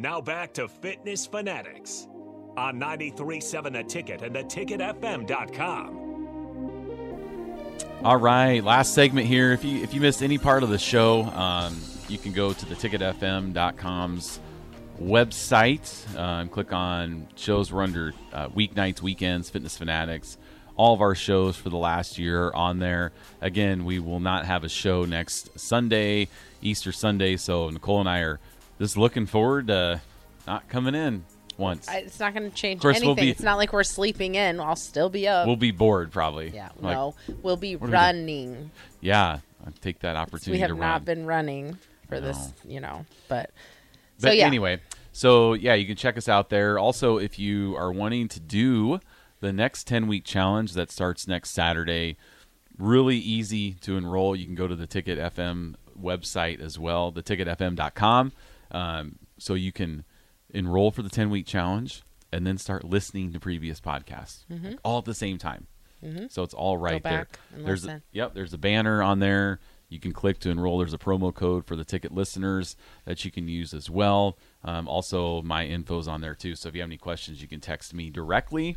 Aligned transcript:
Now 0.00 0.20
back 0.22 0.54
to 0.54 0.66
Fitness 0.66 1.26
Fanatics 1.26 2.08
on 2.56 2.80
93.7 2.80 3.72
The 3.74 3.84
Ticket 3.84 4.22
and 4.22 4.34
the 4.34 4.44
theticketfm.com. 4.44 6.06
All 8.02 8.16
right, 8.16 8.64
last 8.64 8.94
segment 8.94 9.26
here. 9.26 9.52
If 9.52 9.62
you 9.62 9.82
if 9.82 9.92
you 9.92 10.00
missed 10.00 10.22
any 10.22 10.38
part 10.38 10.62
of 10.62 10.70
the 10.70 10.78
show, 10.78 11.24
um, 11.24 11.78
you 12.08 12.16
can 12.16 12.32
go 12.32 12.54
to 12.54 12.64
the 12.66 12.74
ticketfm.com's 12.74 14.40
website 14.98 16.16
uh, 16.16 16.40
and 16.40 16.50
click 16.50 16.72
on 16.72 17.28
shows. 17.36 17.70
We're 17.70 17.82
under 17.82 18.14
uh, 18.32 18.48
weeknights, 18.48 19.02
weekends, 19.02 19.50
fitness 19.50 19.76
fanatics. 19.76 20.38
All 20.76 20.94
of 20.94 21.02
our 21.02 21.14
shows 21.14 21.56
for 21.56 21.68
the 21.68 21.76
last 21.76 22.18
year 22.18 22.46
are 22.46 22.56
on 22.56 22.78
there. 22.78 23.12
Again, 23.42 23.84
we 23.84 23.98
will 23.98 24.20
not 24.20 24.46
have 24.46 24.64
a 24.64 24.68
show 24.70 25.04
next 25.04 25.60
Sunday, 25.60 26.28
Easter 26.62 26.90
Sunday. 26.90 27.36
So 27.36 27.68
Nicole 27.68 28.00
and 28.00 28.08
I 28.08 28.20
are 28.20 28.40
just 28.80 28.96
looking 28.96 29.26
forward 29.26 29.68
to 29.68 30.00
not 30.46 30.68
coming 30.68 30.94
in 30.94 31.24
once. 31.56 31.88
I, 31.88 31.98
it's 31.98 32.18
not 32.18 32.34
going 32.34 32.50
to 32.50 32.56
change 32.56 32.80
course, 32.80 32.96
anything. 32.96 33.08
we'll 33.08 33.16
be- 33.16 33.30
it's 33.30 33.42
not 33.42 33.58
like 33.58 33.72
we're 33.72 33.84
sleeping 33.84 34.34
in. 34.34 34.58
I'll 34.58 34.74
still 34.74 35.10
be 35.10 35.28
up. 35.28 35.46
we'll 35.46 35.56
be 35.56 35.70
bored 35.70 36.10
probably. 36.10 36.50
yeah, 36.50 36.70
Like, 36.80 36.96
no, 36.96 37.14
we'll 37.42 37.56
be 37.56 37.76
are 37.76 37.78
we 37.78 37.90
running. 37.90 38.70
Yeah, 39.00 39.38
I'll 39.64 39.72
take 39.80 40.00
that 40.00 40.16
opportunity 40.16 40.52
we 40.52 40.58
have 40.58 40.70
to 40.70 40.76
not 40.76 41.04
been 41.04 41.26
running 41.26 41.78
for 42.08 42.18
this, 42.20 42.52
you 42.66 42.80
know. 42.80 43.04
But 43.28 43.50
But 44.20 44.28
so 44.28 44.32
yeah, 44.32 44.46
anyway, 44.46 44.80
so 45.12 45.52
yeah, 45.52 45.74
you 45.74 45.86
can 45.86 45.96
check 45.96 46.16
us 46.16 46.28
out 46.28 46.48
there. 46.48 46.78
Also, 46.78 47.18
if 47.18 47.38
you 47.38 47.76
are 47.76 47.92
wanting 47.92 48.28
to 48.28 48.40
do 48.40 49.00
the 49.40 49.52
next 49.52 49.86
10 49.86 50.06
week 50.06 50.24
challenge 50.24 50.72
that 50.74 50.90
starts 50.90 51.28
next 51.28 51.50
Saturday, 51.50 52.16
really 52.78 53.16
easy 53.16 53.72
to 53.74 53.96
enroll. 53.96 54.34
You 54.34 54.46
can 54.46 54.54
go 54.54 54.66
to 54.66 54.76
the 54.76 54.86
Ticket 54.86 55.18
FM 55.18 55.74
website 56.00 56.60
as 56.60 56.78
well, 56.78 57.12
theticketfm.com. 57.12 58.32
Um, 58.70 59.18
so 59.38 59.54
you 59.54 59.72
can 59.72 60.04
enroll 60.50 60.90
for 60.90 61.02
the 61.02 61.08
10 61.08 61.30
week 61.30 61.46
challenge 61.46 62.02
and 62.32 62.46
then 62.46 62.58
start 62.58 62.84
listening 62.84 63.32
to 63.32 63.40
previous 63.40 63.80
podcasts 63.80 64.44
like, 64.48 64.78
all 64.84 64.98
at 64.98 65.04
the 65.04 65.14
same 65.14 65.38
time. 65.38 65.66
So 66.28 66.42
it's 66.42 66.54
all 66.54 66.78
right 66.78 67.02
there. 67.02 67.12
back 67.12 67.38
and 67.54 67.66
There's 67.66 67.84
a, 67.84 68.02
yep, 68.12 68.32
there's 68.34 68.54
a 68.54 68.58
banner 68.58 69.02
on 69.02 69.18
there. 69.18 69.60
You 69.90 69.98
can 70.00 70.12
click 70.12 70.38
to 70.40 70.50
enroll. 70.50 70.78
There's 70.78 70.94
a 70.94 70.98
promo 70.98 71.34
code 71.34 71.66
for 71.66 71.76
the 71.76 71.84
ticket 71.84 72.12
listeners 72.14 72.76
that 73.04 73.24
you 73.24 73.30
can 73.30 73.48
use 73.48 73.74
as 73.74 73.90
well. 73.90 74.38
Um, 74.64 74.88
also, 74.88 75.42
my 75.42 75.66
info's 75.66 76.06
on 76.08 76.20
there 76.20 76.34
too. 76.34 76.54
So 76.54 76.68
if 76.68 76.74
you 76.74 76.80
have 76.80 76.88
any 76.88 76.96
questions, 76.96 77.42
you 77.42 77.48
can 77.48 77.60
text 77.60 77.92
me 77.92 78.08
directly. 78.08 78.76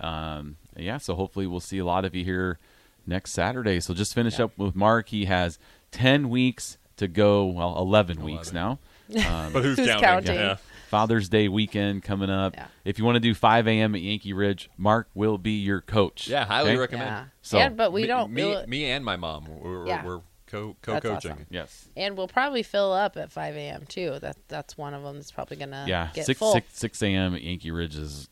Um, 0.00 0.56
yeah, 0.76 0.98
so 0.98 1.14
hopefully 1.14 1.46
we'll 1.46 1.60
see 1.60 1.78
a 1.78 1.84
lot 1.84 2.04
of 2.04 2.14
you 2.14 2.24
here 2.24 2.58
next 3.06 3.32
Saturday. 3.32 3.80
So 3.80 3.92
just 3.92 4.14
finish 4.14 4.38
up 4.40 4.56
with 4.56 4.74
Mark. 4.74 5.08
He 5.08 5.26
has 5.26 5.58
10 5.90 6.30
weeks 6.30 6.78
to 6.96 7.08
go. 7.08 7.44
Well, 7.44 7.76
11, 7.78 8.22
weeks 8.22 8.52
now. 8.52 8.78
Um, 9.26 9.52
But 9.52 9.62
who's, 9.64 9.76
Who's 9.78 9.86
counting? 9.88 10.00
counting? 10.02 10.34
Yeah. 10.34 10.56
Father's 10.88 11.28
Day 11.30 11.48
weekend 11.48 12.02
coming 12.02 12.28
up. 12.30 12.54
Yeah. 12.54 12.66
If 12.84 12.98
you 12.98 13.04
want 13.04 13.16
to 13.16 13.20
do 13.20 13.34
5 13.34 13.66
a.m. 13.66 13.94
at 13.94 14.02
Yankee 14.02 14.32
Ridge, 14.34 14.68
Mark 14.76 15.08
will 15.14 15.38
be 15.38 15.52
your 15.52 15.80
coach. 15.80 16.28
Yeah, 16.28 16.44
highly 16.44 16.70
Okay? 16.72 16.78
recommend. 16.78 17.08
yeah. 17.08 17.24
So- 17.40 17.58
yeah, 17.58 17.68
but 17.70 17.92
we 17.92 18.02
me, 18.02 18.06
don't. 18.08 18.30
Me, 18.32 18.44
we'll- 18.44 18.66
me 18.66 18.84
and 18.90 19.04
my 19.04 19.16
mom. 19.16 19.46
We're, 19.48 19.86
Yeah. 19.86 20.04
we're 20.04 20.20
co- 20.46 20.76
co-coaching. 20.82 21.30
awesome. 21.32 21.46
Yes. 21.48 21.88
and 21.96 22.14
we'll 22.14 22.28
probably 22.28 22.62
fill 22.62 22.92
up 22.92 23.16
at 23.16 23.32
5 23.32 23.56
a.m. 23.56 23.86
too. 23.88 24.18
That 24.20 24.36
that's 24.48 24.76
one 24.76 24.92
of 24.92 25.02
them 25.02 25.16
that's 25.16 25.30
probably 25.30 25.56
gonna 25.56 25.86
yeah, 25.88 26.10
get 26.12 26.26
six, 26.26 26.38
full. 26.38 26.52
six 26.52 26.78
six 26.78 27.02
a.m. 27.02 27.34
at 27.34 27.40
Yankee 27.42 27.70
Ridge 27.70 27.96
is 27.96 28.28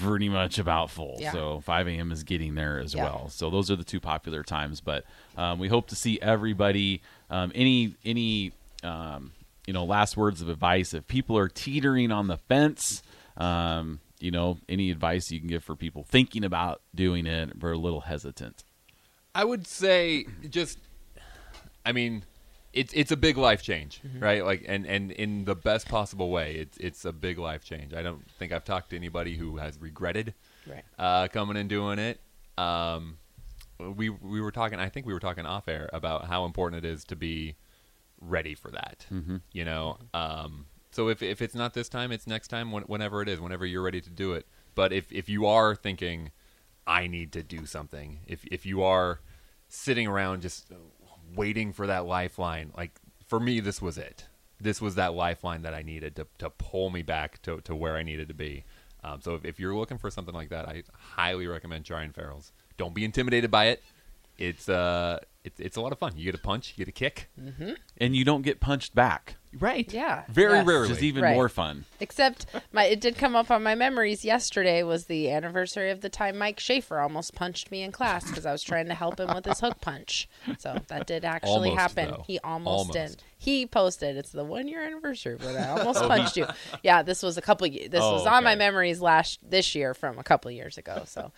pretty 0.00 0.28
much 0.28 0.60
about 0.60 0.90
full. 0.90 1.16
Yeah. 1.18 1.32
So 1.32 1.60
five 1.64 1.88
a.m. 1.88 2.12
is 2.12 2.22
getting 2.22 2.54
there 2.54 2.78
as 2.78 2.94
Yeah. 2.94 3.02
well. 3.04 3.28
So 3.28 3.50
those 3.50 3.72
are 3.72 3.76
the 3.76 3.82
two 3.82 3.98
popular 3.98 4.44
times. 4.44 4.80
But 4.80 5.04
um, 5.36 5.58
we 5.58 5.66
hope 5.66 5.88
to 5.88 5.96
see 5.96 6.20
everybody. 6.22 7.02
Um, 7.28 7.50
any 7.56 7.96
any 8.04 8.52
um, 8.84 9.32
you 9.66 9.72
know 9.72 9.84
last 9.84 10.16
words 10.16 10.40
of 10.42 10.48
advice 10.48 10.92
if 10.94 11.06
people 11.06 11.36
are 11.38 11.48
teetering 11.48 12.10
on 12.12 12.26
the 12.28 12.36
fence. 12.36 13.02
Um, 13.36 14.00
you 14.20 14.30
know, 14.30 14.58
any 14.68 14.90
advice 14.90 15.30
you 15.30 15.38
can 15.40 15.48
give 15.48 15.62
for 15.64 15.74
people 15.76 16.04
thinking 16.04 16.44
about 16.44 16.80
doing 16.94 17.26
it 17.26 17.58
but 17.58 17.72
a 17.72 17.76
little 17.76 18.02
hesitant. 18.02 18.62
I 19.34 19.44
would 19.44 19.66
say 19.66 20.24
just, 20.48 20.78
I 21.84 21.92
mean, 21.92 22.24
it's 22.72 22.92
it's 22.94 23.10
a 23.10 23.16
big 23.16 23.36
life 23.36 23.62
change, 23.62 24.00
Mm-hmm. 24.06 24.20
right? 24.20 24.44
Like, 24.44 24.64
and 24.66 24.86
and 24.86 25.10
in 25.10 25.44
the 25.44 25.54
best 25.56 25.88
possible 25.88 26.30
way, 26.30 26.54
it's 26.54 26.78
it's 26.78 27.04
a 27.04 27.12
big 27.12 27.38
life 27.38 27.64
change. 27.64 27.92
I 27.92 28.02
don't 28.02 28.24
think 28.38 28.52
I've 28.52 28.64
talked 28.64 28.90
to 28.90 28.96
anybody 28.96 29.36
who 29.36 29.56
has 29.58 29.76
regretted 29.80 30.32
Right. 30.66 30.84
uh, 30.98 31.28
coming 31.28 31.56
and 31.56 31.68
doing 31.68 31.98
it. 31.98 32.18
Um, 32.56 33.18
we 33.78 34.08
we 34.08 34.40
were 34.40 34.52
talking. 34.52 34.78
I 34.78 34.88
think 34.88 35.04
we 35.06 35.12
were 35.12 35.20
talking 35.20 35.44
off 35.44 35.68
air 35.68 35.90
about 35.92 36.26
how 36.26 36.44
important 36.46 36.84
it 36.84 36.88
is 36.88 37.04
to 37.06 37.16
be 37.16 37.56
ready 38.26 38.54
for 38.54 38.70
that. 38.70 39.06
Mm-hmm. 39.12 39.36
You 39.52 39.64
know, 39.64 39.98
um, 40.12 40.66
so 40.90 41.08
if 41.08 41.22
if 41.22 41.42
it's 41.42 41.54
not 41.54 41.74
this 41.74 41.88
time, 41.88 42.12
it's 42.12 42.26
next 42.26 42.48
time. 42.48 42.70
When, 42.70 42.84
whenever 42.84 43.22
it 43.22 43.28
is, 43.28 43.40
whenever 43.40 43.66
you're 43.66 43.82
ready 43.82 44.00
to 44.00 44.10
do 44.10 44.32
it. 44.32 44.46
But 44.74 44.92
if 44.92 45.10
if 45.12 45.28
you 45.28 45.46
are 45.46 45.74
thinking, 45.74 46.30
I 46.86 47.06
need 47.06 47.32
to 47.32 47.42
do 47.42 47.66
something. 47.66 48.20
If 48.26 48.44
if 48.46 48.64
you 48.66 48.82
are 48.82 49.20
sitting 49.68 50.06
around 50.06 50.42
just 50.42 50.70
waiting 51.34 51.72
for 51.72 51.86
that 51.86 52.06
lifeline, 52.06 52.72
like 52.76 52.92
for 53.26 53.40
me, 53.40 53.60
this 53.60 53.82
was 53.82 53.98
it. 53.98 54.26
This 54.60 54.80
was 54.80 54.94
that 54.94 55.14
lifeline 55.14 55.62
that 55.62 55.74
I 55.74 55.82
needed 55.82 56.16
to 56.16 56.26
to 56.38 56.50
pull 56.50 56.90
me 56.90 57.02
back 57.02 57.42
to 57.42 57.60
to 57.62 57.74
where 57.74 57.96
I 57.96 58.02
needed 58.02 58.28
to 58.28 58.34
be. 58.34 58.64
Um, 59.02 59.20
so 59.20 59.34
if, 59.34 59.44
if 59.44 59.60
you're 59.60 59.74
looking 59.74 59.98
for 59.98 60.10
something 60.10 60.34
like 60.34 60.48
that, 60.48 60.66
I 60.66 60.82
highly 60.92 61.46
recommend 61.46 61.84
trying 61.84 62.12
Farrell's. 62.12 62.52
Don't 62.78 62.94
be 62.94 63.04
intimidated 63.04 63.50
by 63.50 63.66
it. 63.66 63.82
It's 64.38 64.68
uh, 64.68 65.20
it's 65.44 65.60
it's 65.60 65.76
a 65.76 65.80
lot 65.80 65.92
of 65.92 65.98
fun. 65.98 66.12
You 66.16 66.24
get 66.24 66.34
a 66.34 66.38
punch, 66.42 66.74
you 66.76 66.84
get 66.84 66.88
a 66.90 66.92
kick. 66.92 67.28
Mm-hmm. 67.40 67.72
And 67.98 68.16
you 68.16 68.24
don't 68.24 68.42
get 68.42 68.60
punched 68.60 68.94
back. 68.94 69.36
Right. 69.60 69.92
Yeah. 69.92 70.24
Very 70.28 70.54
Yes. 70.54 70.66
rarely. 70.66 70.88
Which 70.88 70.96
is 70.98 71.04
even 71.04 71.22
Right. 71.22 71.34
more 71.36 71.48
fun. 71.48 71.84
Except 72.00 72.46
my 72.72 72.86
it 72.86 73.00
did 73.00 73.16
come 73.16 73.36
up 73.36 73.52
on 73.52 73.62
my 73.62 73.76
memories 73.76 74.24
yesterday 74.24 74.82
was 74.82 75.04
the 75.04 75.30
anniversary 75.30 75.90
of 75.92 76.00
the 76.00 76.08
time 76.08 76.36
Mike 76.38 76.58
Schaefer 76.58 76.98
almost 76.98 77.34
punched 77.36 77.70
me 77.70 77.82
in 77.82 77.92
class 77.92 78.26
because 78.28 78.46
I 78.46 78.50
was 78.52 78.64
trying 78.64 78.86
to 78.88 78.94
help 78.94 79.20
him 79.20 79.32
with 79.32 79.44
his 79.44 79.60
hook 79.60 79.80
punch. 79.80 80.28
So 80.58 80.80
that 80.88 81.06
did 81.06 81.24
actually 81.24 81.70
Almost, 81.70 81.78
happen. 81.78 82.10
though. 82.10 82.24
He 82.26 82.40
almost, 82.40 82.92
did. 82.92 82.98
Almost. 83.00 83.22
He 83.38 83.66
posted 83.66 84.16
it's 84.16 84.32
the 84.32 84.42
one 84.44 84.66
year 84.66 84.82
anniversary, 84.82 85.36
but 85.38 85.54
I 85.54 85.68
almost 85.68 86.02
oh. 86.02 86.08
punched 86.08 86.36
you. 86.36 86.46
Yeah, 86.82 87.02
this 87.02 87.22
was 87.22 87.36
a 87.36 87.42
couple. 87.42 87.66
ye- 87.68 87.86
This 87.86 88.00
Oh, 88.02 88.14
was 88.14 88.26
on 88.26 88.42
my 88.42 88.56
memories 88.56 89.00
last 89.00 89.38
this 89.48 89.74
year 89.76 89.94
from 89.94 90.18
a 90.18 90.24
couple 90.24 90.50
years 90.50 90.78
ago. 90.78 91.02
So 91.06 91.30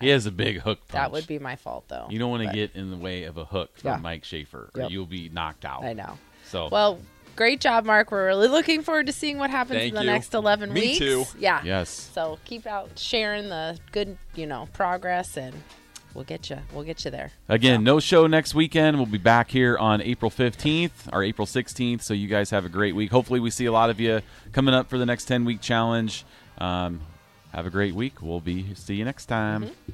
He 0.00 0.08
has 0.08 0.26
a 0.26 0.30
big 0.30 0.60
hook 0.60 0.78
punch. 0.88 0.92
that 0.92 1.12
would 1.12 1.26
be 1.26 1.38
my 1.38 1.56
fault 1.56 1.84
though. 1.88 2.06
You 2.10 2.18
don't 2.18 2.30
want 2.30 2.42
to 2.42 2.48
But 2.48 2.54
get 2.54 2.74
in 2.74 2.90
the 2.90 2.96
way 2.96 3.24
of 3.24 3.36
a 3.36 3.44
hook 3.44 3.76
from 3.78 3.88
Yeah. 3.90 3.96
Mike 3.98 4.24
Schaefer, 4.24 4.70
or 4.74 4.80
Yep. 4.82 4.90
you'll 4.90 5.06
be 5.06 5.28
knocked 5.28 5.64
out. 5.64 5.84
I 5.84 5.92
know. 5.92 6.18
So 6.46 6.68
Well, 6.70 6.98
great 7.36 7.60
job, 7.60 7.84
Mark. 7.84 8.10
We're 8.10 8.26
really 8.26 8.48
looking 8.48 8.82
forward 8.82 9.06
to 9.06 9.12
seeing 9.12 9.38
what 9.38 9.50
happens 9.50 9.78
Thank 9.80 9.90
in 9.90 9.94
the 9.94 10.00
you. 10.04 10.10
next 10.10 10.34
eleven 10.34 10.72
Me 10.72 10.80
weeks. 10.80 10.98
too. 10.98 11.24
Yeah. 11.38 11.60
yes, 11.64 11.88
So 12.14 12.38
keep 12.44 12.66
out 12.66 12.98
sharing 12.98 13.48
the 13.48 13.78
good, 13.92 14.16
you 14.34 14.46
know, 14.46 14.68
progress, 14.72 15.36
and 15.36 15.54
we'll 16.14 16.24
get 16.24 16.50
you. 16.50 16.58
We'll 16.74 16.84
get 16.84 17.04
you 17.04 17.10
there. 17.10 17.30
again, 17.48 17.84
no 17.84 18.00
show 18.00 18.26
next 18.26 18.54
weekend. 18.54 18.96
We'll 18.96 19.06
be 19.06 19.18
back 19.18 19.50
here 19.50 19.78
on 19.78 20.00
April 20.02 20.30
fifteenth 20.30 21.08
or 21.12 21.22
April 21.22 21.46
sixteenth. 21.46 22.02
So 22.02 22.14
you 22.14 22.26
guys 22.26 22.50
have 22.50 22.64
a 22.64 22.68
great 22.68 22.94
week. 22.96 23.10
Hopefully, 23.12 23.38
we 23.40 23.50
see 23.50 23.66
a 23.66 23.72
lot 23.72 23.90
of 23.90 24.00
you 24.00 24.22
coming 24.52 24.74
up 24.74 24.88
for 24.90 24.98
the 24.98 25.06
next 25.06 25.26
ten 25.26 25.44
week 25.44 25.60
challenge. 25.60 26.24
Um, 26.58 27.00
have 27.52 27.66
a 27.66 27.70
great 27.70 27.94
week. 27.94 28.22
We'll 28.22 28.40
be 28.40 28.74
see 28.74 28.94
you 28.94 29.04
next 29.04 29.26
time. 29.26 29.64
Mm-hmm. 29.64 29.92